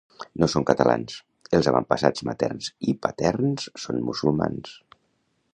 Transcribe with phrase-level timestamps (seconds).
[0.43, 1.17] No són catalans,
[1.57, 4.77] els avantpassats materns i paterns són Musulmans